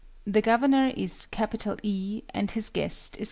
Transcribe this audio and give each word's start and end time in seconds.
The 0.25 0.41
Governor 0.41 0.91
is 0.97 1.27
E 1.83 2.23
and 2.33 2.49
his 2.49 2.71
guest 2.71 3.17
is 3.17 3.19
C. 3.19 3.19